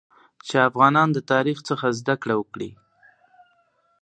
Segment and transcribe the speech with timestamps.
[0.47, 2.69] چې افغانان د تاریخ څخه زده کړه وکړي